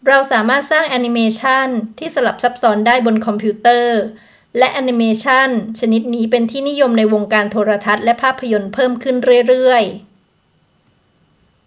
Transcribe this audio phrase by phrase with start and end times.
[0.00, 1.68] ้เราสามารถสร้างแอนิเมชัน
[1.98, 3.98] ที่สลับซับซ้อนได้บนคอมพิวเตอร์
[4.58, 5.48] และแอนิเมชัน
[5.80, 9.16] ชนิดนี้เป็นที่นิยมในวงการโทรทัศน์และภาพยนตร์เพิ่มขึ้น
[9.48, 9.98] เรื่อย ๆ